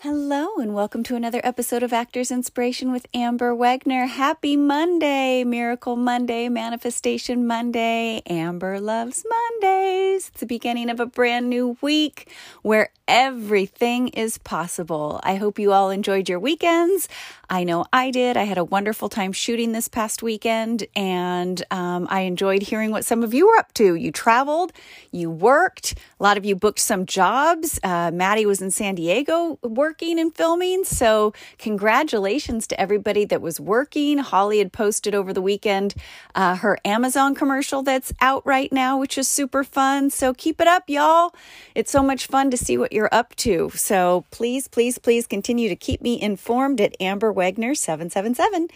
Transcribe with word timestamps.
Hello, 0.00 0.56
and 0.58 0.74
welcome 0.74 1.02
to 1.04 1.16
another 1.16 1.40
episode 1.42 1.82
of 1.82 1.90
Actors 1.90 2.30
Inspiration 2.30 2.92
with 2.92 3.06
Amber 3.14 3.54
Wegner. 3.54 4.06
Happy 4.06 4.54
Monday, 4.54 5.42
Miracle 5.42 5.96
Monday, 5.96 6.50
Manifestation 6.50 7.46
Monday. 7.46 8.20
Amber 8.26 8.78
loves 8.78 9.24
Mondays. 9.26 10.28
It's 10.28 10.40
the 10.40 10.46
beginning 10.46 10.90
of 10.90 11.00
a 11.00 11.06
brand 11.06 11.48
new 11.48 11.78
week 11.80 12.30
where 12.60 12.90
everything 13.08 14.08
is 14.08 14.36
possible. 14.36 15.18
I 15.22 15.36
hope 15.36 15.58
you 15.58 15.72
all 15.72 15.88
enjoyed 15.88 16.28
your 16.28 16.40
weekends. 16.40 17.08
I 17.48 17.64
know 17.64 17.86
I 17.90 18.10
did. 18.10 18.36
I 18.36 18.42
had 18.42 18.58
a 18.58 18.64
wonderful 18.64 19.08
time 19.08 19.32
shooting 19.32 19.72
this 19.72 19.88
past 19.88 20.22
weekend, 20.22 20.84
and 20.94 21.62
um, 21.70 22.06
I 22.10 22.22
enjoyed 22.22 22.62
hearing 22.62 22.90
what 22.90 23.04
some 23.06 23.22
of 23.22 23.32
you 23.32 23.46
were 23.46 23.56
up 23.56 23.72
to. 23.74 23.94
You 23.94 24.12
traveled, 24.12 24.72
you 25.10 25.30
worked, 25.30 25.94
a 26.20 26.22
lot 26.22 26.36
of 26.36 26.44
you 26.44 26.54
booked 26.54 26.80
some 26.80 27.06
jobs. 27.06 27.80
Uh, 27.82 28.10
Maddie 28.12 28.44
was 28.44 28.60
in 28.60 28.70
San 28.70 28.96
Diego 28.96 29.58
working 29.62 29.85
and 30.00 30.34
filming, 30.34 30.84
so 30.84 31.32
congratulations 31.58 32.66
to 32.66 32.80
everybody 32.80 33.24
that 33.24 33.40
was 33.40 33.60
working. 33.60 34.18
Holly 34.18 34.58
had 34.58 34.72
posted 34.72 35.14
over 35.14 35.32
the 35.32 35.42
weekend 35.42 35.94
uh, 36.34 36.56
her 36.56 36.78
Amazon 36.84 37.34
commercial 37.34 37.82
that's 37.82 38.12
out 38.20 38.44
right 38.46 38.72
now, 38.72 38.98
which 38.98 39.16
is 39.16 39.28
super 39.28 39.62
fun. 39.62 40.10
So 40.10 40.34
keep 40.34 40.60
it 40.60 40.66
up, 40.66 40.84
y'all. 40.88 41.34
It's 41.74 41.90
so 41.90 42.02
much 42.02 42.26
fun 42.26 42.50
to 42.50 42.56
see 42.56 42.76
what 42.76 42.92
you're 42.92 43.08
up 43.12 43.34
to. 43.36 43.70
So 43.74 44.24
please, 44.30 44.68
please, 44.68 44.98
please 44.98 45.26
continue 45.26 45.68
to 45.68 45.76
keep 45.76 46.00
me 46.02 46.20
informed 46.20 46.80
at 46.80 46.96
Amber 47.00 47.32
Wegner 47.32 47.76
777. 47.76 48.68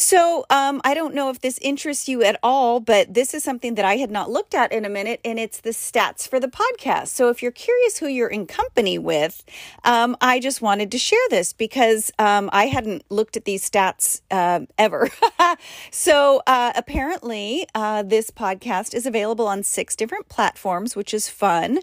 So, 0.00 0.46
um, 0.48 0.80
I 0.82 0.94
don't 0.94 1.14
know 1.14 1.28
if 1.28 1.42
this 1.42 1.58
interests 1.60 2.08
you 2.08 2.22
at 2.22 2.40
all, 2.42 2.80
but 2.80 3.12
this 3.12 3.34
is 3.34 3.44
something 3.44 3.74
that 3.74 3.84
I 3.84 3.98
had 3.98 4.10
not 4.10 4.30
looked 4.30 4.54
at 4.54 4.72
in 4.72 4.86
a 4.86 4.88
minute, 4.88 5.20
and 5.26 5.38
it's 5.38 5.60
the 5.60 5.70
stats 5.70 6.26
for 6.26 6.40
the 6.40 6.48
podcast. 6.48 7.08
So, 7.08 7.28
if 7.28 7.42
you're 7.42 7.52
curious 7.52 7.98
who 7.98 8.06
you're 8.06 8.26
in 8.26 8.46
company 8.46 8.98
with, 8.98 9.44
um, 9.84 10.16
I 10.22 10.40
just 10.40 10.62
wanted 10.62 10.90
to 10.92 10.98
share 10.98 11.28
this 11.28 11.52
because 11.52 12.10
um, 12.18 12.48
I 12.50 12.64
hadn't 12.68 13.04
looked 13.10 13.36
at 13.36 13.44
these 13.44 13.68
stats 13.68 14.22
uh, 14.30 14.60
ever. 14.78 15.10
so, 15.90 16.40
uh, 16.46 16.72
apparently, 16.74 17.66
uh, 17.74 18.02
this 18.02 18.30
podcast 18.30 18.94
is 18.94 19.04
available 19.04 19.46
on 19.46 19.62
six 19.62 19.94
different 19.94 20.30
platforms, 20.30 20.96
which 20.96 21.12
is 21.12 21.28
fun. 21.28 21.80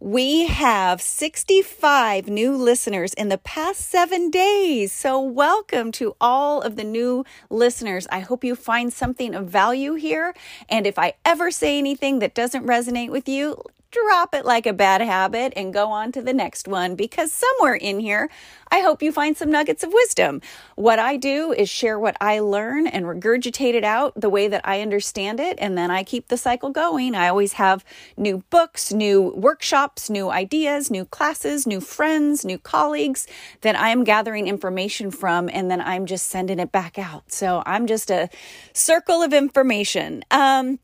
We 0.00 0.46
have 0.46 1.02
65 1.02 2.28
new 2.28 2.56
listeners 2.56 3.14
in 3.14 3.30
the 3.30 3.38
past 3.38 3.80
seven 3.80 4.30
days. 4.30 4.92
So, 4.92 5.20
welcome 5.20 5.90
to 5.92 6.14
all 6.20 6.62
of 6.62 6.76
the 6.76 6.84
new 6.84 7.24
listeners. 7.50 8.06
I 8.08 8.20
hope 8.20 8.44
you 8.44 8.54
find 8.54 8.92
something 8.92 9.34
of 9.34 9.48
value 9.48 9.94
here. 9.94 10.36
And 10.68 10.86
if 10.86 11.00
I 11.00 11.14
ever 11.24 11.50
say 11.50 11.78
anything 11.78 12.20
that 12.20 12.32
doesn't 12.32 12.64
resonate 12.64 13.10
with 13.10 13.28
you, 13.28 13.60
drop 13.90 14.34
it 14.34 14.44
like 14.44 14.66
a 14.66 14.72
bad 14.72 15.00
habit 15.00 15.52
and 15.56 15.72
go 15.72 15.90
on 15.90 16.12
to 16.12 16.20
the 16.20 16.34
next 16.34 16.68
one 16.68 16.94
because 16.94 17.32
somewhere 17.32 17.74
in 17.74 18.00
here, 18.00 18.28
I 18.70 18.80
hope 18.80 19.02
you 19.02 19.12
find 19.12 19.36
some 19.36 19.50
nuggets 19.50 19.82
of 19.82 19.92
wisdom. 19.92 20.42
What 20.74 20.98
I 20.98 21.16
do 21.16 21.52
is 21.52 21.70
share 21.70 21.98
what 21.98 22.16
I 22.20 22.40
learn 22.40 22.86
and 22.86 23.06
regurgitate 23.06 23.72
it 23.72 23.84
out 23.84 24.12
the 24.14 24.28
way 24.28 24.46
that 24.48 24.60
I 24.64 24.82
understand 24.82 25.40
it, 25.40 25.56
and 25.58 25.78
then 25.78 25.90
I 25.90 26.04
keep 26.04 26.28
the 26.28 26.36
cycle 26.36 26.68
going. 26.70 27.14
I 27.14 27.28
always 27.28 27.54
have 27.54 27.84
new 28.16 28.44
books, 28.50 28.92
new 28.92 29.32
workshops, 29.34 30.10
new 30.10 30.28
ideas, 30.30 30.90
new 30.90 31.06
classes, 31.06 31.66
new 31.66 31.80
friends, 31.80 32.44
new 32.44 32.58
colleagues 32.58 33.26
that 33.62 33.78
I 33.78 33.88
am 33.88 34.04
gathering 34.04 34.48
information 34.48 35.10
from, 35.10 35.48
and 35.50 35.70
then 35.70 35.80
I'm 35.80 36.04
just 36.04 36.28
sending 36.28 36.58
it 36.58 36.70
back 36.70 36.98
out. 36.98 37.32
So 37.32 37.62
I'm 37.64 37.86
just 37.86 38.10
a 38.10 38.28
circle 38.74 39.22
of 39.22 39.32
information. 39.32 40.24
Um, 40.30 40.78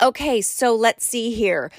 okay, 0.00 0.40
so 0.40 0.76
let's 0.76 1.04
see 1.04 1.34
here. 1.34 1.72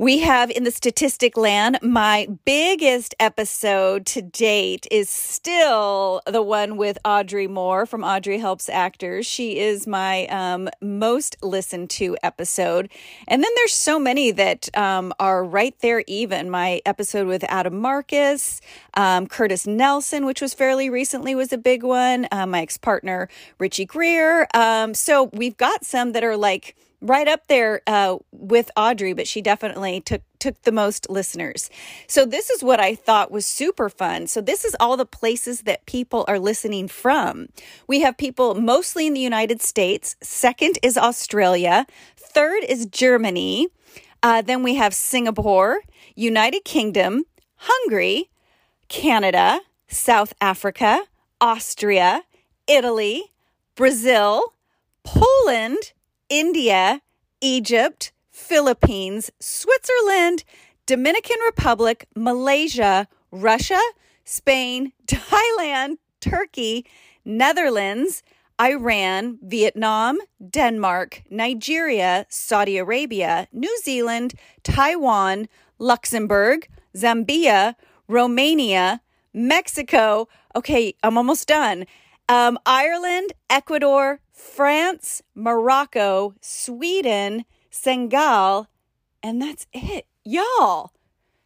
We 0.00 0.18
have 0.18 0.52
in 0.52 0.62
the 0.62 0.70
statistic 0.70 1.36
land, 1.36 1.80
my 1.82 2.28
biggest 2.44 3.16
episode 3.18 4.06
to 4.06 4.22
date 4.22 4.86
is 4.92 5.10
still 5.10 6.22
the 6.24 6.40
one 6.40 6.76
with 6.76 6.98
Audrey 7.04 7.48
Moore 7.48 7.84
from 7.84 8.04
Audrey 8.04 8.38
Helps 8.38 8.68
Actors. 8.68 9.26
She 9.26 9.58
is 9.58 9.88
my 9.88 10.28
um, 10.28 10.68
most 10.80 11.36
listened 11.42 11.90
to 11.90 12.16
episode. 12.22 12.92
And 13.26 13.42
then 13.42 13.50
there's 13.56 13.72
so 13.72 13.98
many 13.98 14.30
that 14.30 14.68
um, 14.78 15.12
are 15.18 15.44
right 15.44 15.74
there, 15.80 16.04
even. 16.06 16.48
My 16.48 16.80
episode 16.86 17.26
with 17.26 17.42
Adam 17.48 17.80
Marcus, 17.80 18.60
um, 18.94 19.26
Curtis 19.26 19.66
Nelson, 19.66 20.26
which 20.26 20.40
was 20.40 20.54
fairly 20.54 20.88
recently, 20.88 21.34
was 21.34 21.52
a 21.52 21.58
big 21.58 21.82
one. 21.82 22.28
Uh, 22.30 22.46
my 22.46 22.60
ex 22.62 22.78
partner, 22.78 23.28
Richie 23.58 23.84
Greer. 23.84 24.46
Um, 24.54 24.94
so 24.94 25.24
we've 25.32 25.56
got 25.56 25.84
some 25.84 26.12
that 26.12 26.22
are 26.22 26.36
like, 26.36 26.76
right 27.00 27.28
up 27.28 27.46
there 27.48 27.80
uh, 27.86 28.18
with 28.32 28.70
Audrey, 28.76 29.12
but 29.12 29.28
she 29.28 29.40
definitely 29.40 30.00
took 30.00 30.22
took 30.38 30.62
the 30.62 30.72
most 30.72 31.10
listeners. 31.10 31.68
So 32.06 32.24
this 32.24 32.48
is 32.48 32.62
what 32.62 32.78
I 32.78 32.94
thought 32.94 33.32
was 33.32 33.44
super 33.44 33.88
fun. 33.88 34.28
So 34.28 34.40
this 34.40 34.64
is 34.64 34.76
all 34.78 34.96
the 34.96 35.04
places 35.04 35.62
that 35.62 35.84
people 35.86 36.24
are 36.28 36.38
listening 36.38 36.86
from. 36.86 37.48
We 37.88 38.00
have 38.02 38.16
people 38.16 38.54
mostly 38.54 39.08
in 39.08 39.14
the 39.14 39.20
United 39.20 39.60
States. 39.60 40.14
Second 40.22 40.78
is 40.80 40.96
Australia. 40.96 41.86
Third 42.16 42.62
is 42.68 42.86
Germany. 42.86 43.68
Uh, 44.22 44.42
then 44.42 44.62
we 44.62 44.76
have 44.76 44.94
Singapore, 44.94 45.80
United 46.14 46.64
Kingdom, 46.64 47.24
Hungary, 47.56 48.30
Canada, 48.88 49.60
South 49.88 50.32
Africa, 50.40 51.02
Austria, 51.40 52.22
Italy, 52.66 53.32
Brazil, 53.74 54.54
Poland, 55.04 55.92
India, 56.28 57.00
Egypt, 57.40 58.12
Philippines, 58.30 59.30
Switzerland, 59.40 60.44
Dominican 60.86 61.36
Republic, 61.46 62.06
Malaysia, 62.14 63.08
Russia, 63.30 63.80
Spain, 64.24 64.92
Thailand, 65.06 65.96
Turkey, 66.20 66.86
Netherlands, 67.24 68.22
Iran, 68.60 69.38
Vietnam, 69.42 70.18
Denmark, 70.50 71.22
Nigeria, 71.30 72.26
Saudi 72.28 72.76
Arabia, 72.76 73.46
New 73.52 73.78
Zealand, 73.82 74.34
Taiwan, 74.64 75.48
Luxembourg, 75.78 76.68
Zambia, 76.96 77.74
Romania, 78.08 79.00
Mexico. 79.32 80.28
Okay, 80.56 80.94
I'm 81.04 81.16
almost 81.16 81.46
done. 81.46 81.86
Um, 82.28 82.58
Ireland, 82.66 83.32
Ecuador, 83.48 84.20
France, 84.32 85.22
Morocco, 85.34 86.34
Sweden, 86.42 87.46
Senegal, 87.70 88.68
and 89.22 89.40
that's 89.40 89.66
it. 89.72 90.06
Y'all, 90.24 90.92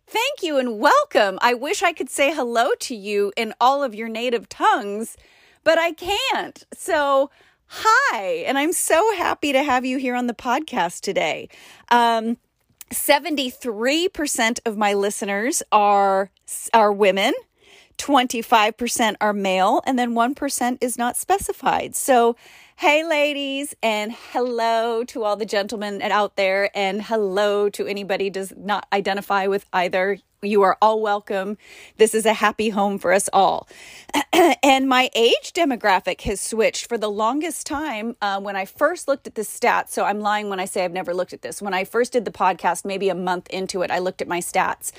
thank 0.06 0.42
you 0.42 0.59
and 0.59 0.81
welcome. 0.81 1.38
I 1.41 1.54
wish 1.54 1.82
I 1.82 1.92
could 1.92 2.10
say 2.10 2.34
hello 2.34 2.71
to 2.81 2.97
you 2.97 3.32
in 3.37 3.54
all 3.60 3.84
of 3.84 3.94
your 3.94 4.09
native 4.09 4.48
tongues, 4.48 5.16
but 5.62 5.78
I 5.78 5.92
can't. 5.92 6.65
So, 6.75 7.31
hi, 7.66 8.44
and 8.47 8.59
I'm 8.59 8.72
so 8.72 9.15
happy 9.16 9.53
to 9.53 9.62
have 9.62 9.84
you 9.84 9.98
here 9.98 10.16
on 10.16 10.26
the 10.26 10.34
podcast 10.34 11.00
today. 11.00 11.48
Um, 11.91 12.38
73% 12.91 14.59
of 14.66 14.76
my 14.76 14.94
listeners 14.94 15.62
are 15.72 16.31
are 16.75 16.92
women. 16.92 17.32
25% 18.02 19.14
are 19.20 19.32
male 19.32 19.80
and 19.86 19.96
then 19.96 20.12
1% 20.12 20.78
is 20.80 20.98
not 20.98 21.16
specified. 21.16 21.94
So, 21.94 22.34
hey 22.74 23.04
ladies 23.04 23.76
and 23.80 24.12
hello 24.32 25.04
to 25.04 25.22
all 25.22 25.36
the 25.36 25.46
gentlemen 25.46 26.02
out 26.02 26.34
there 26.34 26.76
and 26.76 27.00
hello 27.00 27.68
to 27.68 27.86
anybody 27.86 28.28
does 28.28 28.52
not 28.56 28.88
identify 28.92 29.46
with 29.46 29.66
either. 29.72 30.18
You 30.42 30.62
are 30.62 30.76
all 30.82 31.00
welcome. 31.00 31.56
This 31.98 32.12
is 32.12 32.26
a 32.26 32.32
happy 32.32 32.70
home 32.70 32.98
for 32.98 33.12
us 33.12 33.28
all. 33.32 33.68
and 34.64 34.88
my 34.88 35.08
age 35.14 35.52
demographic 35.52 36.22
has 36.22 36.41
switched 36.41 36.86
for 36.86 36.98
the 36.98 37.08
longest 37.08 37.68
time. 37.68 38.16
Uh, 38.20 38.41
when 38.41 38.56
I 38.56 38.64
first 38.64 39.06
looked 39.06 39.28
at 39.28 39.36
the 39.36 39.42
stats, 39.42 39.91
so 39.91 40.04
I'm 40.04 40.18
lying 40.18 40.48
when 40.48 40.58
I 40.58 40.64
say 40.64 40.84
I've 40.84 40.92
never 40.92 41.14
looked 41.14 41.34
at 41.34 41.42
this. 41.42 41.62
When 41.62 41.72
I 41.72 41.84
first 41.84 42.12
did 42.14 42.24
the 42.24 42.32
podcast, 42.32 42.84
maybe 42.84 43.10
a 43.10 43.14
month 43.14 43.48
into 43.50 43.82
it, 43.82 43.92
I 43.92 44.00
looked 44.00 44.20
at 44.20 44.26
my 44.26 44.41
stats 44.41 44.91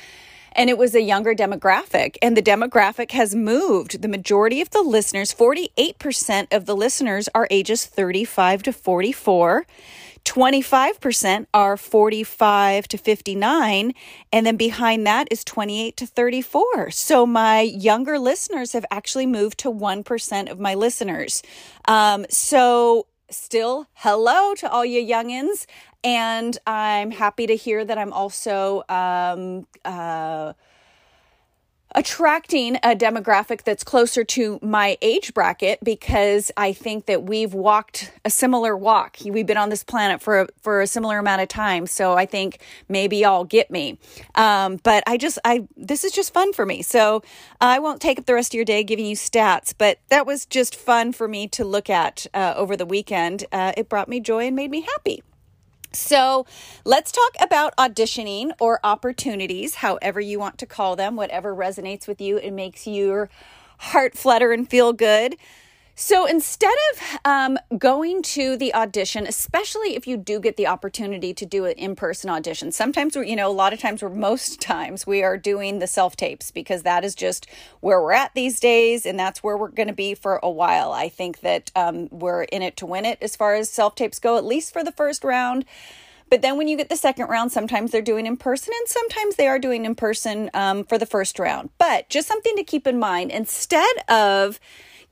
and 0.56 0.70
it 0.70 0.78
was 0.78 0.96
a 0.96 1.02
younger 1.02 1.36
demographic. 1.36 2.18
And 2.22 2.38
the 2.38 2.42
demographic 2.42 3.12
has 3.12 3.36
moved. 3.36 4.02
The 4.02 4.08
majority 4.08 4.62
of 4.62 4.70
the 4.72 4.82
listeners, 4.82 5.34
48% 5.34 6.54
of 6.54 6.66
the 6.66 6.76
listeners, 6.76 7.30
are 7.36 7.48
ages 7.50 7.86
35 7.86 8.64
to 8.64 8.74
44. 8.74 9.66
25% 10.26 11.48
are 11.54 11.76
45 11.76 12.88
to 12.88 12.98
59. 12.98 13.94
And 14.32 14.46
then 14.46 14.56
behind 14.56 15.06
that 15.06 15.28
is 15.30 15.44
28 15.44 15.98
to 15.98 16.08
34. 16.08 16.92
So 16.92 17.26
my 17.26 17.62
younger 17.62 18.18
listeners 18.18 18.72
have 18.74 18.86
actually 18.90 19.26
moved 19.26 19.60
to 19.60 19.72
1% 19.72 20.52
of 20.52 20.60
my 20.60 20.76
listeners. 20.76 21.44
Um, 21.86 22.26
so 22.30 23.08
still 23.30 23.88
hello 23.96 24.54
to 24.54 24.70
all 24.70 24.86
you 24.86 25.02
youngins 25.02 25.66
and 26.04 26.58
I'm 26.68 27.12
happy 27.12 27.48
to 27.48 27.56
hear 27.56 27.84
that 27.86 27.98
I'm 27.98 28.12
also 28.12 28.84
um, 28.90 29.68
uh, 29.86 30.54
attracting 31.96 32.76
a 32.78 32.96
demographic 32.96 33.64
that's 33.64 33.84
closer 33.84 34.24
to 34.24 34.60
my 34.62 34.98
age 35.02 35.34
bracket 35.34 35.80
because 35.84 36.52
I 36.58 36.74
think 36.74 37.06
that 37.06 37.24
we've 37.24 37.54
walked 37.54 38.12
a 38.26 38.30
similar 38.30 38.76
walk. 38.76 39.18
We've 39.24 39.46
been 39.46 39.58
on 39.58 39.70
this 39.70 39.84
planet 39.84 40.22
for 40.22 40.42
a, 40.42 40.48
for 40.62 40.82
a 40.82 40.88
similar 40.88 41.20
amount 41.20 41.42
of 41.42 41.48
time, 41.48 41.86
so 41.86 42.14
I 42.14 42.26
think 42.26 42.60
maybe 42.90 43.18
y'all 43.18 43.44
get 43.44 43.70
me. 43.70 44.00
Um, 44.36 44.80
but 44.84 45.04
I 45.06 45.18
just 45.18 45.38
I 45.46 45.68
this 45.78 46.04
is 46.04 46.12
just 46.12 46.34
fun 46.34 46.54
for 46.54 46.66
me. 46.66 46.82
So 46.82 47.22
I 47.62 47.80
won't 47.80 48.02
take 48.02 48.20
up 48.20 48.26
the 48.26 48.34
rest 48.34 48.54
of 48.54 48.56
your 48.56 48.66
day 48.66 48.84
giving 48.84 49.06
you 49.06 49.16
stats, 49.16 49.74
but 49.78 50.00
that 50.10 50.26
was 50.26 50.46
just 50.46 50.76
fun 50.76 51.12
for 51.14 51.28
me 51.28 51.48
to 51.50 51.64
look 51.64 51.90
at 51.90 52.26
uh, 52.34 52.54
over 52.58 52.76
the 52.76 52.86
weekend. 52.86 53.46
Uh, 53.52 53.74
it 53.78 53.88
brought 53.88 54.10
me 54.10 54.20
joy 54.20 54.48
and 54.48 54.56
made 54.56 54.72
me 54.72 54.82
happy. 54.82 55.24
So 55.96 56.46
let's 56.86 57.12
talk 57.12 57.36
about 57.40 57.76
auditioning 57.78 58.52
or 58.60 58.80
opportunities, 58.84 59.76
however 59.76 60.20
you 60.20 60.40
want 60.40 60.58
to 60.60 60.66
call 60.66 60.96
them, 60.96 61.16
whatever 61.16 61.56
resonates 61.56 62.08
with 62.08 62.20
you 62.20 62.38
and 62.40 62.56
makes 62.56 62.88
your 62.88 63.30
heart 63.78 64.18
flutter 64.18 64.52
and 64.52 64.68
feel 64.70 64.94
good. 64.94 65.36
So 65.96 66.26
instead 66.26 66.74
of 66.92 67.20
um, 67.24 67.60
going 67.78 68.24
to 68.24 68.58
the 68.58 68.74
audition, 68.74 69.28
especially 69.28 69.96
if 69.96 70.08
you 70.08 70.18
do 70.18 70.40
get 70.40 70.58
the 70.58 70.66
opportunity 70.66 71.36
to 71.36 71.46
do 71.46 71.66
an 71.66 71.74
in 71.74 71.96
person 71.96 72.32
audition, 72.32 72.72
sometimes 72.72 73.16
we're, 73.16 73.24
you 73.24 73.36
know, 73.36 73.50
a 73.50 73.54
lot 73.54 73.74
of 73.74 73.80
times 73.80 74.02
we're, 74.02 74.10
most 74.10 74.60
times 74.60 75.06
we 75.06 75.22
are 75.22 75.38
doing 75.38 75.78
the 75.78 75.86
self 75.86 76.16
tapes 76.16 76.50
because 76.50 76.82
that 76.82 77.06
is 77.06 77.14
just 77.14 77.48
where 77.82 78.02
we're 78.02 78.14
at 78.14 78.34
these 78.34 78.60
days 78.60 79.06
and 79.06 79.20
that's 79.20 79.44
where 79.44 79.56
we're 79.56 79.68
going 79.70 79.88
to 79.88 79.94
be 79.94 80.16
for 80.16 80.40
a 80.42 80.50
while. 80.50 80.92
I 80.92 81.10
think 81.10 81.42
that 81.42 81.72
um, 81.76 82.10
we're 82.12 82.44
in 82.44 82.64
it 82.64 82.76
to 82.78 82.88
win 82.88 83.06
it 83.06 83.20
as 83.22 83.36
far 83.36 83.54
as 83.54 83.70
self 83.70 83.94
tapes 83.94 84.18
go, 84.18 84.36
at 84.36 84.46
least 84.46 84.74
for 84.74 84.84
the 84.84 84.92
first 84.92 85.24
round. 85.24 85.64
But 86.28 86.42
then 86.42 86.58
when 86.58 86.68
you 86.68 86.76
get 86.76 86.90
the 86.90 86.96
second 86.96 87.28
round, 87.28 87.52
sometimes 87.52 87.92
they're 87.92 88.02
doing 88.02 88.26
in 88.26 88.38
person 88.38 88.74
and 88.76 88.88
sometimes 88.88 89.36
they 89.36 89.48
are 89.48 89.60
doing 89.60 89.86
in 89.86 89.94
person 89.94 90.50
um, 90.56 90.84
for 90.84 90.98
the 90.98 91.06
first 91.06 91.38
round. 91.38 91.70
But 91.78 92.10
just 92.10 92.28
something 92.28 92.56
to 92.56 92.64
keep 92.64 92.88
in 92.88 92.98
mind 92.98 93.30
instead 93.30 93.96
of 94.10 94.60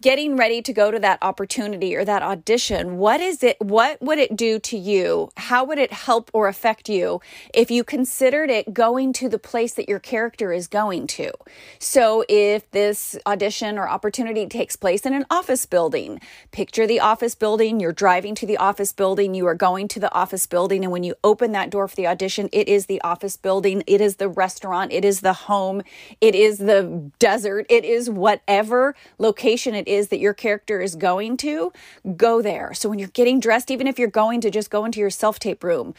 getting 0.01 0.36
ready 0.36 0.62
to 0.63 0.74
go 0.74 0.89
to 0.89 1.00
that 1.00 1.19
opportunity 1.21 1.95
or 1.95 2.03
that 2.03 2.24
audition, 2.24 2.98
what 2.98 3.21
is 3.21 3.44
it? 3.44 3.56
What 3.62 4.01
would 4.01 4.18
it 4.18 4.36
do 4.36 4.59
to 4.59 4.77
you? 4.77 5.31
How 5.38 5.63
would 5.63 5.77
it 5.77 5.94
help 5.94 6.31
or 6.33 6.48
affect 6.48 6.89
you 6.89 7.21
if 7.53 7.69
you 7.69 7.83
considered 7.83 8.50
it 8.50 8.74
going 8.74 9.13
to 9.13 9.30
the 9.30 9.38
place 9.38 9.75
that 9.75 9.88
your 9.88 10.00
character 10.00 10.51
is 10.51 10.68
going 10.68 11.06
to? 11.07 11.31
So, 11.77 12.25
if 12.27 12.69
this 12.71 13.18
audition 13.27 13.77
or 13.77 13.88
opportunity 13.88 14.48
takes 14.48 14.75
place 14.75 15.06
in 15.06 15.13
an 15.13 15.25
office 15.30 15.65
building, 15.68 16.19
picture 16.51 16.88
the 16.88 17.00
office 17.00 17.36
building, 17.36 17.80
you're 17.80 17.94
driving 17.94 18.33
to 18.36 18.45
the 18.47 18.57
office 18.57 18.92
building, 18.92 19.36
you 19.36 19.45
are 19.45 19.56
going 19.56 19.88
to 19.89 20.00
the 20.00 20.13
office 20.13 20.47
building, 20.47 20.83
and 20.83 20.92
when 20.92 21.04
you 21.04 21.13
open 21.24 21.51
that 21.51 21.69
door 21.69 21.88
for 21.88 21.95
the 21.95 22.07
audition, 22.07 22.50
it 22.51 22.68
is 22.68 22.88
the 22.88 23.01
office 23.01 23.38
building, 23.38 23.83
it 23.86 24.01
is 24.01 24.15
the 24.15 24.30
restaurant, 24.30 24.92
it 24.92 25.06
is 25.06 25.21
the 25.21 25.33
home, 25.33 25.83
it 26.19 26.33
is 26.33 26.57
the 26.57 27.12
desert, 27.19 27.68
it 27.69 27.86
is 27.86 28.09
whatever 28.09 28.95
location 29.19 29.75
it 29.75 29.88
is 29.92 30.08
that 30.08 30.20
your 30.20 30.34
character 30.34 30.80
is 30.82 30.96
going 30.96 31.38
to, 31.38 31.72
go 32.16 32.42
there. 32.42 32.74
So 32.74 32.90
when 32.90 33.00
you're 33.00 33.10
getting 33.10 33.40
dressed, 33.40 33.70
even 33.70 33.88
if 33.88 34.00
you're 34.00 34.08
going 34.08 34.42
to 34.42 34.50
just 34.50 34.70
go 34.70 34.86
into 34.86 35.00
your 35.00 35.10
self 35.10 35.40
tape 35.40 35.64
room, 35.64 35.94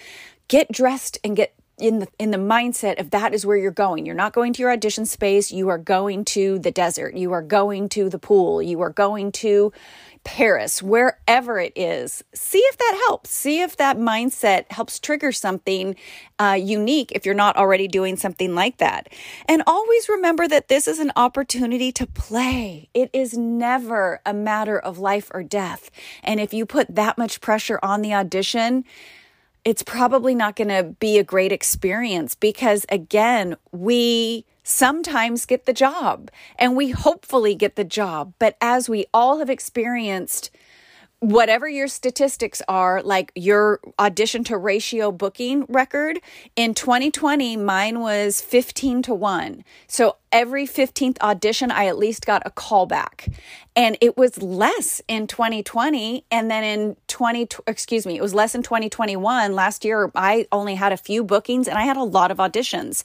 get 0.48 0.72
dressed 0.72 1.18
and 1.22 1.36
get 1.36 1.54
in 1.82 1.98
the 1.98 2.08
in 2.18 2.30
the 2.30 2.38
mindset 2.38 3.00
of 3.00 3.10
that 3.10 3.34
is 3.34 3.44
where 3.44 3.56
you're 3.56 3.72
going. 3.72 4.06
You're 4.06 4.14
not 4.14 4.32
going 4.32 4.52
to 4.54 4.62
your 4.62 4.70
audition 4.70 5.04
space, 5.04 5.50
you 5.50 5.68
are 5.68 5.78
going 5.78 6.24
to 6.26 6.58
the 6.60 6.70
desert, 6.70 7.14
you 7.14 7.32
are 7.32 7.42
going 7.42 7.88
to 7.90 8.08
the 8.08 8.20
pool, 8.20 8.62
you 8.62 8.80
are 8.80 8.90
going 8.90 9.32
to 9.32 9.72
Paris, 10.24 10.80
wherever 10.80 11.58
it 11.58 11.72
is. 11.74 12.22
See 12.32 12.60
if 12.60 12.78
that 12.78 13.02
helps. 13.06 13.30
See 13.30 13.60
if 13.60 13.76
that 13.78 13.98
mindset 13.98 14.70
helps 14.70 15.00
trigger 15.00 15.32
something 15.32 15.96
uh, 16.38 16.56
unique 16.60 17.10
if 17.12 17.26
you're 17.26 17.34
not 17.34 17.56
already 17.56 17.88
doing 17.88 18.16
something 18.16 18.54
like 18.54 18.76
that. 18.76 19.08
And 19.48 19.64
always 19.66 20.08
remember 20.08 20.46
that 20.46 20.68
this 20.68 20.86
is 20.86 21.00
an 21.00 21.10
opportunity 21.16 21.90
to 21.92 22.06
play. 22.06 22.88
It 22.94 23.10
is 23.12 23.36
never 23.36 24.20
a 24.24 24.32
matter 24.32 24.78
of 24.78 25.00
life 25.00 25.28
or 25.34 25.42
death. 25.42 25.90
And 26.22 26.38
if 26.38 26.54
you 26.54 26.66
put 26.66 26.94
that 26.94 27.18
much 27.18 27.40
pressure 27.40 27.80
on 27.82 28.02
the 28.02 28.14
audition, 28.14 28.84
it's 29.64 29.82
probably 29.82 30.34
not 30.34 30.56
going 30.56 30.68
to 30.68 30.82
be 30.82 31.18
a 31.18 31.24
great 31.24 31.52
experience 31.52 32.34
because, 32.34 32.84
again, 32.88 33.56
we 33.70 34.44
sometimes 34.64 35.46
get 35.46 35.66
the 35.66 35.72
job 35.72 36.30
and 36.58 36.76
we 36.76 36.90
hopefully 36.90 37.54
get 37.54 37.76
the 37.76 37.84
job. 37.84 38.32
But 38.38 38.56
as 38.60 38.88
we 38.88 39.06
all 39.14 39.38
have 39.38 39.50
experienced, 39.50 40.50
whatever 41.20 41.68
your 41.68 41.86
statistics 41.86 42.60
are, 42.66 43.00
like 43.02 43.30
your 43.36 43.80
audition 43.98 44.42
to 44.44 44.56
ratio 44.56 45.12
booking 45.12 45.64
record, 45.68 46.18
in 46.56 46.74
2020, 46.74 47.56
mine 47.56 48.00
was 48.00 48.40
15 48.40 49.02
to 49.02 49.14
1. 49.14 49.64
So 49.86 50.16
every 50.32 50.66
15th 50.66 51.20
audition, 51.20 51.70
I 51.70 51.86
at 51.86 51.98
least 51.98 52.26
got 52.26 52.42
a 52.44 52.50
call 52.50 52.86
back. 52.86 53.28
And 53.76 53.96
it 54.00 54.16
was 54.16 54.42
less 54.42 55.00
in 55.08 55.26
2020. 55.26 56.24
And 56.30 56.50
then 56.50 56.64
in 56.64 56.96
20, 57.08 57.48
excuse 57.66 58.06
me, 58.06 58.16
it 58.16 58.22
was 58.22 58.34
less 58.34 58.54
in 58.54 58.62
2021. 58.62 59.54
Last 59.54 59.84
year, 59.84 60.10
I 60.14 60.46
only 60.50 60.74
had 60.74 60.92
a 60.92 60.96
few 60.96 61.22
bookings 61.22 61.68
and 61.68 61.78
I 61.78 61.82
had 61.82 61.96
a 61.96 62.02
lot 62.02 62.30
of 62.30 62.38
auditions. 62.38 63.02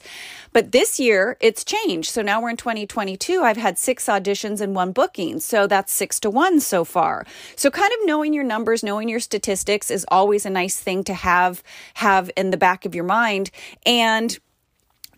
But 0.52 0.72
this 0.72 0.98
year, 0.98 1.36
it's 1.40 1.64
changed. 1.64 2.10
So 2.10 2.20
now 2.20 2.42
we're 2.42 2.50
in 2.50 2.56
2022. 2.56 3.42
I've 3.42 3.56
had 3.56 3.78
six 3.78 4.06
auditions 4.06 4.60
and 4.60 4.74
one 4.74 4.92
booking. 4.92 5.40
So 5.40 5.66
that's 5.66 5.92
six 5.92 6.20
to 6.20 6.30
one 6.30 6.60
so 6.60 6.84
far. 6.84 7.24
So 7.56 7.70
kind 7.70 7.92
of 7.92 8.06
knowing 8.06 8.34
your 8.34 8.44
numbers, 8.44 8.82
knowing 8.82 9.08
your 9.08 9.20
statistics 9.20 9.90
is 9.90 10.04
always 10.08 10.44
a 10.44 10.50
nice 10.50 10.78
thing 10.78 11.04
to 11.04 11.14
have, 11.14 11.62
have 11.94 12.30
in 12.36 12.50
the 12.50 12.56
back 12.56 12.84
of 12.84 12.94
your 12.94 13.04
mind. 13.04 13.50
And 13.86 14.38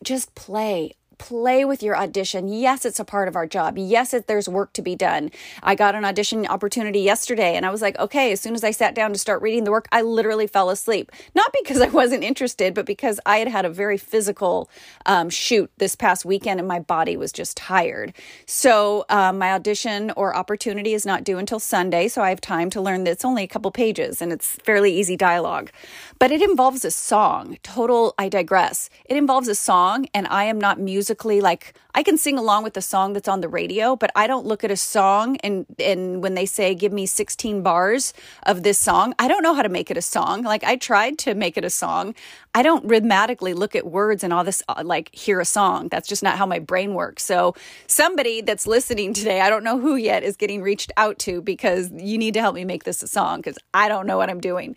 just 0.02 0.34
play 0.34 0.94
play 1.20 1.66
with 1.66 1.82
your 1.82 1.96
audition. 1.96 2.48
Yes, 2.48 2.86
it's 2.86 2.98
a 2.98 3.04
part 3.04 3.28
of 3.28 3.36
our 3.36 3.46
job. 3.46 3.76
Yes, 3.76 4.14
it, 4.14 4.26
there's 4.26 4.48
work 4.48 4.72
to 4.72 4.80
be 4.82 4.96
done. 4.96 5.30
I 5.62 5.74
got 5.74 5.94
an 5.94 6.04
audition 6.04 6.46
opportunity 6.46 7.00
yesterday 7.00 7.54
and 7.54 7.66
I 7.66 7.70
was 7.70 7.82
like, 7.82 7.98
okay, 7.98 8.32
as 8.32 8.40
soon 8.40 8.54
as 8.54 8.64
I 8.64 8.70
sat 8.70 8.94
down 8.94 9.12
to 9.12 9.18
start 9.18 9.42
reading 9.42 9.64
the 9.64 9.70
work, 9.70 9.86
I 9.92 10.00
literally 10.00 10.46
fell 10.46 10.70
asleep. 10.70 11.12
Not 11.34 11.52
because 11.52 11.80
I 11.82 11.88
wasn't 11.88 12.24
interested, 12.24 12.72
but 12.72 12.86
because 12.86 13.20
I 13.26 13.36
had 13.36 13.48
had 13.48 13.66
a 13.66 13.68
very 13.68 13.98
physical 13.98 14.70
um, 15.04 15.28
shoot 15.28 15.70
this 15.76 15.94
past 15.94 16.24
weekend 16.24 16.58
and 16.58 16.66
my 16.66 16.80
body 16.80 17.18
was 17.18 17.32
just 17.32 17.54
tired. 17.54 18.14
So 18.46 19.04
um, 19.10 19.36
my 19.36 19.52
audition 19.52 20.12
or 20.16 20.34
opportunity 20.34 20.94
is 20.94 21.04
not 21.04 21.22
due 21.22 21.36
until 21.36 21.60
Sunday. 21.60 22.08
So 22.08 22.22
I 22.22 22.30
have 22.30 22.40
time 22.40 22.70
to 22.70 22.80
learn 22.80 23.04
that 23.04 23.10
it's 23.10 23.26
only 23.26 23.42
a 23.42 23.48
couple 23.48 23.70
pages 23.70 24.22
and 24.22 24.32
it's 24.32 24.56
fairly 24.64 24.98
easy 24.98 25.18
dialogue. 25.18 25.70
But 26.18 26.32
it 26.32 26.40
involves 26.40 26.82
a 26.82 26.90
song. 26.90 27.58
Total, 27.62 28.14
I 28.18 28.30
digress. 28.30 28.88
It 29.04 29.18
involves 29.18 29.48
a 29.48 29.54
song 29.54 30.06
and 30.14 30.26
I 30.28 30.44
am 30.44 30.58
not 30.58 30.80
music 30.80 31.09
musically 31.10 31.40
like 31.40 31.74
I 31.92 32.04
can 32.04 32.16
sing 32.16 32.38
along 32.38 32.62
with 32.62 32.74
the 32.74 32.82
song 32.82 33.14
that's 33.14 33.26
on 33.26 33.40
the 33.40 33.48
radio, 33.48 33.96
but 33.96 34.12
I 34.14 34.28
don't 34.28 34.46
look 34.46 34.62
at 34.62 34.70
a 34.70 34.76
song 34.76 35.38
and 35.38 35.66
and 35.80 36.22
when 36.22 36.34
they 36.34 36.46
say 36.46 36.72
give 36.72 36.92
me 36.92 37.04
16 37.04 37.62
bars 37.62 38.14
of 38.44 38.62
this 38.62 38.78
song, 38.78 39.12
I 39.18 39.26
don't 39.26 39.42
know 39.42 39.54
how 39.54 39.62
to 39.62 39.68
make 39.68 39.90
it 39.90 39.96
a 39.96 40.02
song. 40.02 40.42
Like 40.44 40.62
I 40.62 40.76
tried 40.76 41.18
to 41.24 41.34
make 41.34 41.56
it 41.56 41.64
a 41.64 41.70
song. 41.70 42.14
I 42.54 42.62
don't 42.62 42.86
rhythmatically 42.86 43.54
look 43.54 43.74
at 43.74 43.86
words 43.86 44.22
and 44.22 44.32
all 44.32 44.44
this 44.44 44.62
uh, 44.68 44.84
like 44.84 45.12
hear 45.12 45.40
a 45.40 45.44
song. 45.44 45.88
That's 45.88 46.08
just 46.08 46.22
not 46.22 46.38
how 46.38 46.46
my 46.46 46.60
brain 46.60 46.94
works. 46.94 47.24
So 47.24 47.56
somebody 47.88 48.40
that's 48.40 48.68
listening 48.68 49.12
today, 49.12 49.40
I 49.40 49.50
don't 49.50 49.64
know 49.64 49.80
who 49.80 49.96
yet 49.96 50.22
is 50.22 50.36
getting 50.36 50.62
reached 50.62 50.92
out 50.96 51.18
to 51.26 51.42
because 51.42 51.90
you 51.90 52.18
need 52.18 52.34
to 52.34 52.40
help 52.40 52.54
me 52.54 52.64
make 52.64 52.84
this 52.84 53.02
a 53.02 53.08
song 53.08 53.42
cuz 53.42 53.58
I 53.74 53.88
don't 53.88 54.06
know 54.06 54.16
what 54.16 54.30
I'm 54.30 54.40
doing. 54.40 54.76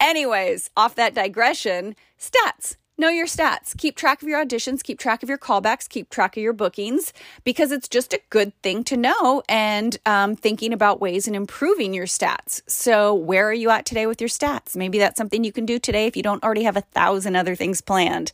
Anyways, 0.00 0.70
off 0.76 0.94
that 0.94 1.12
digression, 1.12 1.94
stats 2.18 2.76
know 2.98 3.08
your 3.08 3.26
stats. 3.26 3.76
Keep 3.76 3.96
track 3.96 4.22
of 4.22 4.28
your 4.28 4.44
auditions, 4.44 4.82
keep 4.82 4.98
track 4.98 5.22
of 5.22 5.28
your 5.28 5.38
callbacks, 5.38 5.88
keep 5.88 6.10
track 6.10 6.36
of 6.36 6.42
your 6.42 6.52
bookings 6.52 7.12
because 7.44 7.70
it's 7.70 7.88
just 7.88 8.12
a 8.12 8.20
good 8.30 8.52
thing 8.62 8.84
to 8.84 8.96
know 8.96 9.42
and 9.48 9.98
um, 10.04 10.34
thinking 10.34 10.72
about 10.72 11.00
ways 11.00 11.28
in 11.28 11.34
improving 11.34 11.94
your 11.94 12.06
stats. 12.06 12.60
So, 12.66 13.14
where 13.14 13.48
are 13.48 13.54
you 13.54 13.70
at 13.70 13.86
today 13.86 14.06
with 14.06 14.20
your 14.20 14.28
stats? 14.28 14.76
Maybe 14.76 14.98
that's 14.98 15.16
something 15.16 15.44
you 15.44 15.52
can 15.52 15.66
do 15.66 15.78
today 15.78 16.06
if 16.06 16.16
you 16.16 16.22
don't 16.22 16.42
already 16.42 16.64
have 16.64 16.76
a 16.76 16.82
thousand 16.82 17.36
other 17.36 17.54
things 17.54 17.80
planned. 17.80 18.32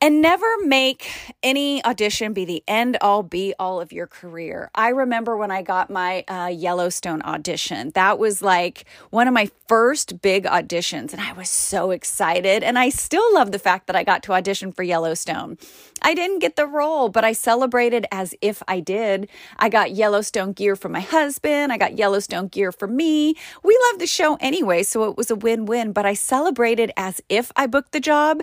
And 0.00 0.22
never 0.22 0.46
make 0.64 1.10
any 1.42 1.84
audition 1.84 2.32
be 2.32 2.44
the 2.44 2.62
end 2.68 2.96
all 3.00 3.24
be 3.24 3.52
all 3.58 3.80
of 3.80 3.90
your 3.90 4.06
career. 4.06 4.70
I 4.72 4.90
remember 4.90 5.36
when 5.36 5.50
I 5.50 5.62
got 5.62 5.90
my 5.90 6.22
uh, 6.28 6.46
Yellowstone 6.54 7.20
audition. 7.22 7.90
That 7.96 8.16
was 8.16 8.40
like 8.40 8.84
one 9.10 9.26
of 9.26 9.34
my 9.34 9.50
first 9.66 10.22
big 10.22 10.44
auditions, 10.44 11.12
and 11.12 11.20
I 11.20 11.32
was 11.32 11.50
so 11.50 11.90
excited. 11.90 12.62
And 12.62 12.78
I 12.78 12.90
still 12.90 13.34
love 13.34 13.50
the 13.50 13.58
fact 13.58 13.88
that 13.88 13.96
I 13.96 14.04
got 14.04 14.22
to 14.24 14.32
audition 14.34 14.70
for 14.70 14.84
Yellowstone. 14.84 15.58
I 16.00 16.14
didn't 16.14 16.38
get 16.38 16.54
the 16.54 16.66
role, 16.66 17.08
but 17.08 17.24
I 17.24 17.32
celebrated 17.32 18.06
as 18.12 18.36
if 18.40 18.62
I 18.68 18.78
did. 18.78 19.28
I 19.58 19.68
got 19.68 19.90
Yellowstone 19.90 20.52
gear 20.52 20.76
for 20.76 20.88
my 20.88 21.00
husband, 21.00 21.72
I 21.72 21.76
got 21.76 21.98
Yellowstone 21.98 22.46
gear 22.46 22.70
for 22.70 22.86
me. 22.86 23.34
We 23.64 23.78
love 23.90 23.98
the 23.98 24.06
show 24.06 24.36
anyway, 24.36 24.84
so 24.84 25.10
it 25.10 25.16
was 25.16 25.28
a 25.28 25.36
win 25.36 25.66
win, 25.66 25.92
but 25.92 26.06
I 26.06 26.14
celebrated 26.14 26.92
as 26.96 27.20
if 27.28 27.50
I 27.56 27.66
booked 27.66 27.90
the 27.90 28.00
job, 28.00 28.42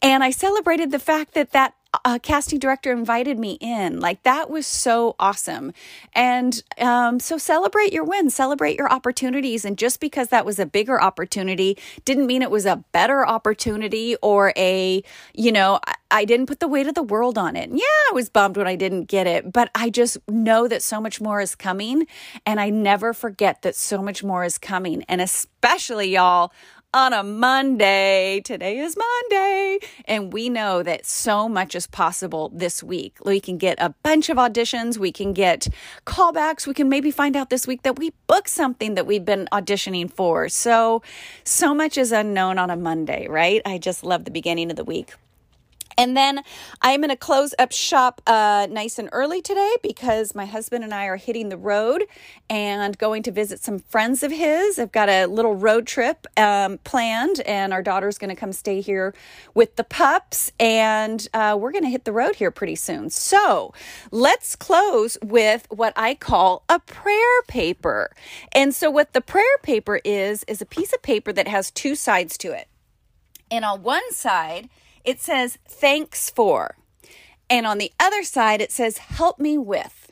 and 0.00 0.24
I 0.24 0.30
celebrated 0.30 0.93
the 0.94 1.00
fact 1.00 1.34
that 1.34 1.50
that 1.50 1.74
uh, 2.04 2.20
casting 2.22 2.60
director 2.60 2.92
invited 2.92 3.36
me 3.36 3.58
in. 3.60 3.98
Like 3.98 4.22
that 4.22 4.48
was 4.48 4.64
so 4.64 5.16
awesome. 5.18 5.72
And 6.12 6.62
um, 6.78 7.18
so 7.18 7.36
celebrate 7.36 7.92
your 7.92 8.04
wins, 8.04 8.32
celebrate 8.32 8.78
your 8.78 8.88
opportunities. 8.92 9.64
And 9.64 9.76
just 9.76 9.98
because 9.98 10.28
that 10.28 10.46
was 10.46 10.60
a 10.60 10.66
bigger 10.66 11.02
opportunity 11.02 11.76
didn't 12.04 12.26
mean 12.26 12.42
it 12.42 12.50
was 12.50 12.64
a 12.64 12.84
better 12.92 13.26
opportunity 13.26 14.14
or 14.22 14.52
a, 14.56 15.02
you 15.34 15.50
know, 15.50 15.80
I, 15.84 15.94
I 16.12 16.24
didn't 16.24 16.46
put 16.46 16.60
the 16.60 16.68
weight 16.68 16.86
of 16.86 16.94
the 16.94 17.02
world 17.02 17.36
on 17.36 17.56
it. 17.56 17.70
And 17.70 17.78
Yeah, 17.78 17.84
I 18.10 18.12
was 18.14 18.28
bummed 18.28 18.56
when 18.56 18.68
I 18.68 18.76
didn't 18.76 19.06
get 19.06 19.26
it, 19.26 19.52
but 19.52 19.68
I 19.74 19.90
just 19.90 20.16
know 20.28 20.68
that 20.68 20.80
so 20.80 21.00
much 21.00 21.20
more 21.20 21.40
is 21.40 21.56
coming. 21.56 22.06
And 22.46 22.60
I 22.60 22.70
never 22.70 23.12
forget 23.12 23.62
that 23.62 23.74
so 23.74 24.00
much 24.00 24.22
more 24.22 24.44
is 24.44 24.58
coming. 24.58 25.02
And 25.08 25.20
especially, 25.20 26.12
y'all, 26.12 26.52
on 26.94 27.12
a 27.12 27.24
Monday. 27.24 28.40
Today 28.44 28.78
is 28.78 28.96
Monday. 28.96 29.80
And 30.04 30.32
we 30.32 30.48
know 30.48 30.84
that 30.84 31.04
so 31.04 31.48
much 31.48 31.74
is 31.74 31.88
possible 31.88 32.52
this 32.54 32.84
week. 32.84 33.16
We 33.24 33.40
can 33.40 33.58
get 33.58 33.76
a 33.80 33.90
bunch 34.04 34.28
of 34.28 34.36
auditions, 34.36 34.96
we 34.96 35.10
can 35.10 35.32
get 35.32 35.66
callbacks, 36.06 36.68
we 36.68 36.72
can 36.72 36.88
maybe 36.88 37.10
find 37.10 37.34
out 37.34 37.50
this 37.50 37.66
week 37.66 37.82
that 37.82 37.98
we 37.98 38.12
booked 38.28 38.48
something 38.48 38.94
that 38.94 39.06
we've 39.06 39.24
been 39.24 39.48
auditioning 39.50 40.08
for. 40.10 40.48
So, 40.48 41.02
so 41.42 41.74
much 41.74 41.98
is 41.98 42.12
unknown 42.12 42.58
on 42.58 42.70
a 42.70 42.76
Monday, 42.76 43.26
right? 43.28 43.60
I 43.66 43.78
just 43.78 44.04
love 44.04 44.24
the 44.24 44.30
beginning 44.30 44.70
of 44.70 44.76
the 44.76 44.84
week. 44.84 45.14
And 45.96 46.16
then 46.16 46.42
I'm 46.82 47.00
going 47.00 47.10
to 47.10 47.16
close 47.16 47.54
up 47.58 47.72
shop 47.72 48.20
uh, 48.26 48.66
nice 48.70 48.98
and 48.98 49.08
early 49.12 49.40
today 49.40 49.74
because 49.82 50.34
my 50.34 50.46
husband 50.46 50.84
and 50.84 50.92
I 50.92 51.06
are 51.06 51.16
hitting 51.16 51.48
the 51.48 51.56
road 51.56 52.04
and 52.50 52.96
going 52.98 53.22
to 53.24 53.30
visit 53.30 53.60
some 53.60 53.78
friends 53.78 54.22
of 54.22 54.30
his. 54.30 54.78
I've 54.78 54.92
got 54.92 55.08
a 55.08 55.26
little 55.26 55.54
road 55.54 55.86
trip 55.86 56.26
um, 56.36 56.78
planned, 56.78 57.40
and 57.40 57.72
our 57.72 57.82
daughter's 57.82 58.18
going 58.18 58.30
to 58.30 58.36
come 58.36 58.52
stay 58.52 58.80
here 58.80 59.14
with 59.54 59.76
the 59.76 59.84
pups, 59.84 60.52
and 60.58 61.26
uh, 61.34 61.56
we're 61.58 61.72
going 61.72 61.84
to 61.84 61.90
hit 61.90 62.04
the 62.04 62.12
road 62.12 62.36
here 62.36 62.50
pretty 62.50 62.76
soon. 62.76 63.10
So 63.10 63.72
let's 64.10 64.56
close 64.56 65.16
with 65.22 65.66
what 65.70 65.92
I 65.96 66.14
call 66.14 66.64
a 66.68 66.78
prayer 66.78 67.42
paper. 67.48 68.10
And 68.52 68.74
so, 68.74 68.90
what 68.90 69.12
the 69.12 69.20
prayer 69.20 69.44
paper 69.62 70.00
is, 70.04 70.44
is 70.48 70.60
a 70.60 70.66
piece 70.66 70.92
of 70.92 71.02
paper 71.02 71.32
that 71.32 71.48
has 71.48 71.70
two 71.70 71.94
sides 71.94 72.36
to 72.38 72.52
it. 72.52 72.68
And 73.50 73.64
on 73.64 73.82
one 73.82 74.12
side, 74.12 74.68
it 75.04 75.20
says 75.20 75.58
thanks 75.66 76.30
for. 76.30 76.76
And 77.50 77.66
on 77.66 77.78
the 77.78 77.92
other 78.00 78.22
side, 78.22 78.60
it 78.60 78.72
says 78.72 78.98
help 78.98 79.38
me 79.38 79.58
with. 79.58 80.04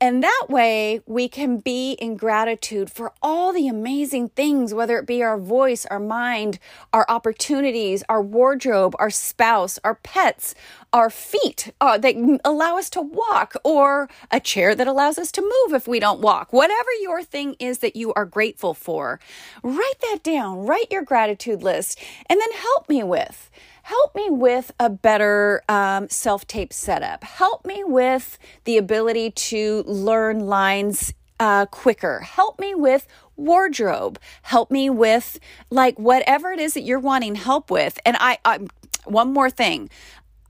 And 0.00 0.22
that 0.22 0.46
way, 0.48 1.00
we 1.06 1.28
can 1.28 1.58
be 1.58 1.92
in 1.94 2.16
gratitude 2.16 2.88
for 2.88 3.12
all 3.20 3.52
the 3.52 3.66
amazing 3.66 4.28
things, 4.28 4.72
whether 4.72 4.96
it 4.96 5.06
be 5.06 5.24
our 5.24 5.38
voice, 5.38 5.86
our 5.86 5.98
mind, 5.98 6.60
our 6.92 7.04
opportunities, 7.08 8.04
our 8.08 8.22
wardrobe, 8.22 8.94
our 9.00 9.10
spouse, 9.10 9.76
our 9.82 9.96
pets, 9.96 10.54
our 10.92 11.10
feet 11.10 11.72
uh, 11.80 11.98
that 11.98 12.14
allow 12.44 12.78
us 12.78 12.88
to 12.90 13.00
walk, 13.02 13.56
or 13.64 14.08
a 14.30 14.38
chair 14.38 14.76
that 14.76 14.86
allows 14.86 15.18
us 15.18 15.32
to 15.32 15.42
move 15.42 15.74
if 15.74 15.88
we 15.88 15.98
don't 15.98 16.20
walk. 16.20 16.52
Whatever 16.52 16.90
your 17.00 17.24
thing 17.24 17.56
is 17.58 17.78
that 17.78 17.96
you 17.96 18.14
are 18.14 18.24
grateful 18.24 18.74
for, 18.74 19.18
write 19.64 20.00
that 20.02 20.22
down, 20.22 20.64
write 20.64 20.92
your 20.92 21.02
gratitude 21.02 21.64
list, 21.64 21.98
and 22.30 22.40
then 22.40 22.52
help 22.52 22.88
me 22.88 23.02
with 23.02 23.50
help 23.88 24.14
me 24.14 24.28
with 24.28 24.70
a 24.78 24.90
better 24.90 25.62
um, 25.66 26.10
self 26.10 26.46
tape 26.46 26.74
setup. 26.74 27.24
Help 27.24 27.64
me 27.64 27.82
with 27.84 28.38
the 28.64 28.76
ability 28.76 29.30
to 29.30 29.82
learn 29.86 30.40
lines 30.40 31.14
uh, 31.40 31.64
quicker. 31.66 32.20
Help 32.20 32.60
me 32.60 32.74
with 32.74 33.06
wardrobe. 33.36 34.18
Help 34.42 34.70
me 34.70 34.90
with 34.90 35.40
like 35.70 35.98
whatever 35.98 36.52
it 36.52 36.60
is 36.60 36.74
that 36.74 36.82
you're 36.82 36.98
wanting 36.98 37.34
help 37.34 37.70
with. 37.70 37.98
And 38.04 38.16
I, 38.20 38.38
I 38.44 38.58
one 39.06 39.32
more 39.32 39.48
thing. 39.48 39.88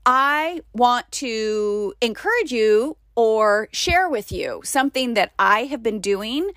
I 0.05 0.61
want 0.73 1.09
to 1.13 1.93
encourage 2.01 2.51
you 2.51 2.97
or 3.15 3.69
share 3.71 4.09
with 4.09 4.33
you 4.33 4.61
something 4.65 5.13
that 5.13 5.31
I 5.39 5.61
have 5.65 5.81
been 5.81 6.01
doing 6.01 6.51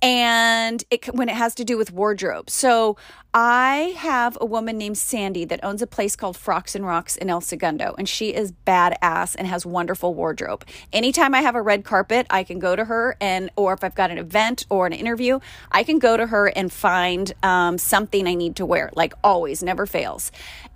and 0.00 0.84
it 0.90 1.06
when 1.14 1.28
it 1.28 1.34
has 1.34 1.54
to 1.56 1.64
do 1.64 1.76
with 1.76 1.92
wardrobe. 1.92 2.50
So 2.50 2.96
I 3.34 3.94
have 3.98 4.38
a 4.40 4.46
woman 4.46 4.78
named 4.78 4.96
Sandy 4.96 5.44
that 5.44 5.62
owns 5.62 5.82
a 5.82 5.86
place 5.86 6.16
called 6.16 6.36
Frocks 6.36 6.74
and 6.74 6.86
Rocks 6.86 7.16
in 7.16 7.28
El 7.28 7.40
Segundo, 7.40 7.94
and 7.98 8.08
she 8.08 8.34
is 8.34 8.52
badass 8.66 9.36
and 9.36 9.46
has 9.46 9.66
wonderful 9.66 10.14
wardrobe. 10.14 10.64
Anytime 10.92 11.34
I 11.34 11.42
have 11.42 11.54
a 11.54 11.62
red 11.62 11.84
carpet, 11.84 12.26
I 12.30 12.42
can 12.42 12.58
go 12.58 12.74
to 12.74 12.86
her, 12.86 13.16
and 13.20 13.50
or 13.54 13.74
if 13.74 13.84
I've 13.84 13.94
got 13.94 14.10
an 14.10 14.18
event 14.18 14.66
or 14.70 14.86
an 14.86 14.92
interview, 14.92 15.40
I 15.70 15.82
can 15.84 15.98
go 15.98 16.16
to 16.16 16.26
her 16.26 16.46
and 16.46 16.72
find 16.72 17.32
um, 17.42 17.76
something 17.76 18.26
I 18.26 18.34
need 18.34 18.56
to 18.56 18.66
wear. 18.66 18.90
Like 18.94 19.12
always, 19.22 19.62
never 19.62 19.84
fails. 19.84 20.32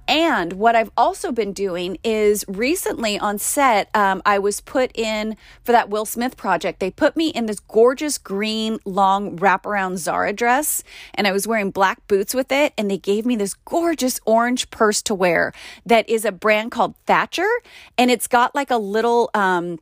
And 0.08 0.54
what 0.54 0.74
I've 0.74 0.90
also 0.96 1.32
been 1.32 1.52
doing 1.52 1.96
is 2.02 2.44
recently 2.48 3.18
on 3.18 3.38
set, 3.38 3.88
um, 3.94 4.20
I 4.26 4.38
was 4.38 4.60
put 4.60 4.90
in 4.94 5.36
for 5.62 5.72
that 5.72 5.90
Will 5.90 6.04
Smith 6.04 6.36
project. 6.36 6.80
They 6.80 6.90
put 6.90 7.16
me 7.16 7.28
in 7.28 7.46
this 7.46 7.60
gorgeous 7.60 8.18
green 8.18 8.78
long 8.84 9.38
wraparound 9.38 9.98
Zara 9.98 10.32
dress, 10.32 10.82
and 11.14 11.26
I 11.26 11.32
was 11.32 11.46
wearing 11.46 11.70
black 11.70 12.06
boots 12.08 12.34
with 12.34 12.50
it. 12.50 12.72
And 12.76 12.90
they 12.90 12.98
gave 12.98 13.24
me 13.24 13.36
this 13.36 13.54
gorgeous 13.54 14.20
orange 14.26 14.70
purse 14.70 15.02
to 15.02 15.14
wear 15.14 15.52
that 15.86 16.08
is 16.08 16.24
a 16.24 16.32
brand 16.32 16.72
called 16.72 16.94
Thatcher, 17.06 17.48
and 17.96 18.10
it's 18.10 18.26
got 18.26 18.54
like 18.54 18.70
a 18.70 18.78
little. 18.78 19.30
Um, 19.34 19.78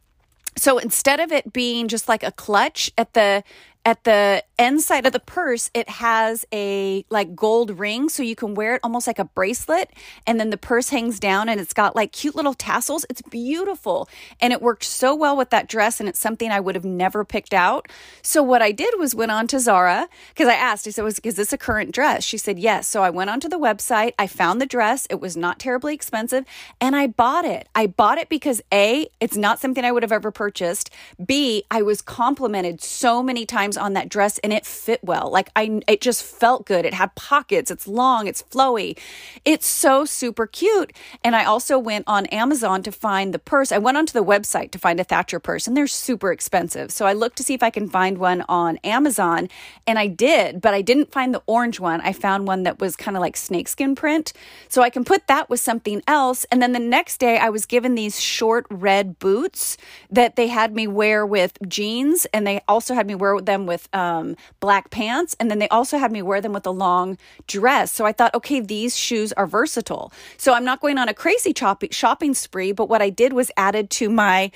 so 0.57 0.79
instead 0.79 1.21
of 1.21 1.33
it 1.33 1.53
being 1.53 1.89
just 1.89 2.09
like 2.09 2.23
a 2.23 2.33
clutch 2.33 2.91
at 2.99 3.15
the 3.15 3.43
at 3.85 4.05
the 4.05 4.45
end 4.59 4.83
side 4.83 5.07
of 5.07 5.13
the 5.13 5.21
purse 5.21 5.71
it 5.73 5.89
has 5.89 6.45
a 6.53 7.03
like 7.09 7.35
gold 7.35 7.79
ring 7.79 8.11
so 8.11 8.23
you 8.23 8.37
can 8.37 8.55
wear 8.55 8.75
it 8.75 8.81
almost 8.85 9.07
like 9.07 9.19
a 9.19 9.25
bracelet 9.25 9.91
and 10.27 10.39
then 10.39 10.51
the 10.51 10.59
purse 10.59 10.91
hangs 10.91 11.19
down 11.19 11.49
and 11.49 11.59
it's 11.59 11.73
got 11.73 11.97
like 11.97 12.13
cute 12.13 12.37
little 12.37 12.53
tassels. 12.53 13.07
It's 13.09 13.23
beautiful 13.23 14.07
and 14.39 14.53
it 14.53 14.61
worked 14.61 14.85
so 14.85 15.15
well 15.15 15.35
with 15.35 15.49
that 15.51 15.67
dress 15.67 15.99
and 15.99 16.11
it's 16.11 16.21
something 16.21 16.51
i 16.51 16.61
would 16.61 16.75
have 16.75 16.85
never 16.85 17.25
picked 17.25 17.55
out. 17.55 17.89
So 18.21 18.43
what 18.43 18.61
i 18.61 18.71
did 18.71 18.93
was 18.99 19.15
went 19.15 19.31
on 19.31 19.47
to 19.47 19.59
zara 19.59 20.09
because 20.29 20.47
i 20.49 20.55
asked 20.55 20.87
i 20.87 20.91
said 20.91 21.03
was, 21.03 21.19
is 21.21 21.37
this 21.37 21.55
a 21.55 21.59
current 21.59 21.93
dress? 21.93 22.23
She 22.23 22.37
said 22.37 22.59
yes. 22.59 22.87
So 22.87 23.03
i 23.03 23.09
went 23.09 23.31
onto 23.31 23.49
the 23.49 23.59
website 23.59 24.13
i 24.19 24.27
found 24.27 24.61
the 24.61 24.67
dress 24.67 25.07
it 25.09 25.21
was 25.21 25.39
not 25.39 25.59
terribly 25.59 25.95
expensive 25.95 26.45
and 26.83 26.95
i 26.95 27.07
bought 27.07 27.47
it. 27.47 27.67
I 27.75 27.87
bought 27.87 28.19
it 28.19 28.29
because 28.29 28.61
a 28.71 29.09
it's 29.21 29.39
not 29.39 29.59
something 29.59 29.87
i 29.87 29.93
would 29.93 30.03
have 30.03 30.13
ever 30.13 30.31
purchased. 30.31 30.91
B 31.25 31.65
i 31.71 31.81
was 31.81 32.03
complimented 32.03 32.83
so 32.83 33.23
many 33.23 33.47
times 33.47 33.70
on 33.77 33.93
that 33.95 34.09
dress 34.09 34.39
and 34.39 34.53
it 34.53 34.67
fit 34.67 35.01
well. 35.03 35.31
Like 35.31 35.51
I 35.57 35.81
it 35.87 36.01
just 36.01 36.23
felt 36.23 36.67
good. 36.67 36.85
It 36.85 36.95
had 36.95 37.15
pockets, 37.15 37.71
it's 37.71 37.87
long, 37.87 38.27
it's 38.27 38.43
flowy. 38.43 38.99
It's 39.45 39.67
so 39.67 40.05
super 40.05 40.47
cute. 40.47 40.93
And 41.25 41.37
I 41.37 41.45
also 41.45 41.79
went 41.79 42.05
on 42.07 42.27
Amazon 42.27 42.83
to 42.83 42.93
find 42.93 43.35
the 43.35 43.39
purse. 43.39 43.73
I 43.73 43.79
went 43.79 43.97
onto 43.97 44.13
the 44.13 44.25
website 44.25 44.71
to 44.73 44.79
find 44.79 45.01
a 45.01 45.05
Thatcher 45.05 45.41
purse 45.41 45.67
and 45.67 45.77
they're 45.77 45.87
super 45.87 46.33
expensive. 46.33 46.91
So 46.91 47.07
I 47.07 47.13
looked 47.13 47.37
to 47.39 47.43
see 47.43 47.55
if 47.55 47.63
I 47.63 47.71
can 47.71 47.89
find 47.89 48.19
one 48.19 48.45
on 48.49 48.79
Amazon 48.79 49.49
and 49.87 49.99
I 49.99 50.07
did, 50.07 50.61
but 50.61 50.75
I 50.75 50.83
didn't 50.83 51.13
find 51.13 51.35
the 51.35 51.43
orange 51.47 51.81
one. 51.81 52.01
I 52.01 52.13
found 52.13 52.47
one 52.47 52.65
that 52.65 52.81
was 52.81 52.97
kind 52.97 53.17
of 53.17 53.21
like 53.21 53.37
snakeskin 53.37 53.95
print. 53.95 54.33
So 54.69 54.83
I 54.83 54.91
can 54.91 55.05
put 55.05 55.27
that 55.27 55.49
with 55.49 55.61
something 55.61 56.03
else. 56.07 56.45
And 56.51 56.63
then 56.63 56.73
the 56.73 56.79
next 56.79 57.19
day 57.19 57.39
I 57.39 57.51
was 57.51 57.67
given 57.67 57.95
these 57.95 58.21
short 58.21 58.67
red 58.71 59.19
boots 59.19 59.77
that 60.11 60.37
they 60.37 60.49
had 60.49 60.75
me 60.75 60.87
wear 60.87 61.25
with 61.27 61.59
jeans 61.69 62.27
and 62.33 62.47
they 62.47 62.63
also 62.69 62.95
had 62.95 63.07
me 63.07 63.15
wear 63.15 63.35
them 63.61 63.67
with 63.67 63.89
um, 63.95 64.37
black 64.61 64.91
pants. 64.91 65.37
And 65.39 65.51
then 65.51 65.59
they 65.59 65.69
also 65.69 65.99
had 65.99 66.13
me 66.13 66.23
wear 66.23 66.41
them 66.41 66.53
with 66.53 66.67
a 66.67 66.71
long 66.71 67.19
dress. 67.47 67.93
So 67.93 68.05
I 68.05 68.13
thought, 68.13 68.35
okay, 68.35 68.61
these 68.61 68.97
shoes 68.97 69.33
are 69.35 69.47
versatile. 69.47 70.13
So 70.37 70.55
I'm 70.55 70.65
not 70.65 70.81
going 70.81 70.99
on 70.99 71.09
a 71.09 71.15
crazy 71.15 71.55
shopping 71.91 72.35
spree, 72.35 72.73
but 72.73 72.89
what 72.89 73.03
I 73.03 73.11
did 73.11 73.33
was 73.33 73.51
added 73.57 73.91
to 73.91 74.09
my 74.09 74.51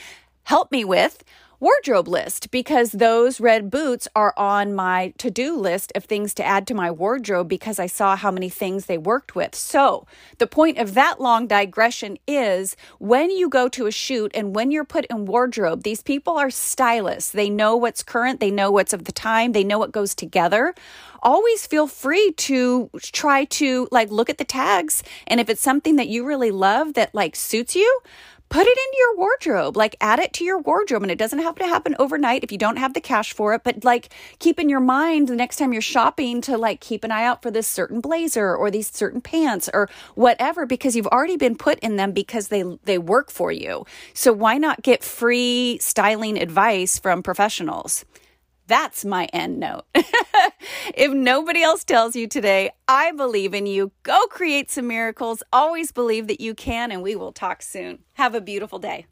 help 0.45 0.71
me 0.71 0.85
with 0.85 1.23
wardrobe 1.61 2.09
list 2.09 2.51
because 2.51 2.93
those 2.93 3.41
red 3.41 3.71
boots 3.71 4.09
are 4.15 4.35
on 4.37 4.75
my 4.75 5.13
to 5.19 5.31
do 5.31 5.57
list 5.57 5.93
of 5.95 6.05
things 6.05 6.35
to 6.35 6.45
add 6.45 6.67
to 6.67 6.75
my 6.75 6.91
wardrobe 6.91 7.49
because 7.49 7.79
I 7.79 7.87
saw 7.87 8.17
how 8.17 8.31
many 8.31 8.49
things 8.49 8.87
they 8.87 8.99
worked 8.99 9.35
with. 9.35 9.55
So, 9.55 10.07
the 10.39 10.47
point 10.47 10.79
of 10.79 10.95
that 10.95 11.21
long 11.21 11.47
digression 11.47 12.19
is 12.27 12.77
when 12.99 13.31
you 13.31 13.49
go 13.49 13.69
to 13.69 13.87
a 13.87 13.93
shoot 13.93 14.31
and 14.35 14.55
when 14.55 14.71
you're 14.71 14.85
put 14.85 15.07
in 15.07 15.25
wardrobe, 15.27 15.83
these 15.83 16.03
people 16.03 16.37
are 16.37 16.51
stylists. 16.51 17.31
They 17.31 17.51
know 17.51 17.77
what's 17.77 18.03
current, 18.03 18.41
they 18.41 18.51
know 18.51 18.71
what's 18.71 18.93
of 18.93 19.05
the 19.05 19.13
time, 19.13 19.53
they 19.53 19.65
know 19.65 19.79
what 19.79 19.93
goes 19.93 20.15
together 20.15 20.75
always 21.25 21.67
feel 21.67 21.87
free 21.87 22.33
to 22.33 22.91
try 23.01 23.47
to 23.47 23.89
like 23.91 24.11
look 24.11 24.29
at 24.29 24.37
the 24.37 24.45
tags 24.45 25.03
and 25.27 25.41
if 25.41 25.49
it's 25.49 25.63
something 25.63 25.97
that 25.97 26.07
you 26.07 26.25
really 26.25 26.51
love 26.51 26.93
that 26.95 27.15
like 27.15 27.35
suits 27.35 27.75
you 27.75 28.01
put 28.55 28.69
it 28.69 28.79
into 28.79 28.97
your 28.99 29.17
wardrobe. 29.17 29.77
Like 29.77 29.97
add 30.01 30.21
it 30.21 30.33
to 30.35 30.45
your 30.45 30.61
wardrobe 30.61 31.03
and 31.03 31.11
it 31.11 31.19
doesn't 31.19 31.41
have 31.41 31.57
to 31.57 31.67
happen 31.67 31.97
overnight 31.99 32.45
if 32.45 32.53
you 32.53 32.59
don't 32.59 32.77
have 32.77 32.95
the 32.95 33.01
cash 33.01 33.33
for 33.33 33.53
it 33.53 33.65
but 33.65 33.83
like 33.83 34.11
keep 34.39 34.61
in 34.61 34.69
your 34.69 34.79
mind 34.79 35.27
the 35.27 35.35
next 35.35 35.57
time 35.57 35.73
you're 35.73 35.83
shopping 35.83 36.41
to 36.43 36.57
like 36.57 36.81
keep 36.81 37.03
an 37.03 37.11
eye 37.11 37.25
out 37.25 37.43
for 37.43 37.51
this 37.51 37.67
certain 37.67 38.01
blazer 38.01 38.55
or 38.55 38.71
these 38.71 38.89
certain 38.95 39.21
pants 39.21 39.69
or 39.75 39.91
whatever 40.15 40.67
because 40.67 40.95
you've 40.95 41.09
already 41.09 41.37
been 41.37 41.57
put 41.57 41.81
in 41.81 41.97
them 41.97 42.13
because 42.13 42.47
they 42.47 42.63
they 42.85 42.97
work 42.97 43.29
for 43.29 43.51
you. 43.51 43.85
So 44.13 44.33
why 44.33 44.57
not 44.59 44.83
get 44.83 45.03
free 45.03 45.79
styling 45.81 46.41
advice 46.41 46.97
from 46.97 47.25
professionals 47.25 48.05
That's 48.67 49.05
my 49.05 49.27
end 49.27 49.61
note. 49.61 49.85
if 49.95 51.13
nobody 51.13 51.63
else 51.63 51.85
tells 51.85 52.17
you 52.17 52.27
today, 52.27 52.71
I 52.89 53.13
believe 53.13 53.53
in 53.53 53.67
you. 53.67 53.93
Go 54.03 54.27
create 54.29 54.71
some 54.71 54.87
miracles. 54.87 55.43
Always 55.53 55.93
believe 55.93 56.29
that 56.29 56.41
you 56.41 56.55
can, 56.55 56.91
and 56.91 57.03
we 57.03 57.15
will 57.15 57.33
talk 57.33 57.61
soon. 57.61 58.01
Have 58.15 58.35
a 58.35 58.41
beautiful 58.41 58.79
day. 58.79 59.07